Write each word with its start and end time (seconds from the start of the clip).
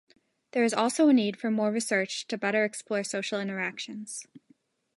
There 0.53 0.63
is 0.63 0.73
also 0.73 1.09
a 1.09 1.13
need 1.13 1.37
for 1.39 1.51
more 1.51 1.71
research 1.71 2.25
to 2.29 2.35
better 2.35 2.65
explore 2.65 3.03
social 3.03 3.39
interactions. 3.39 4.25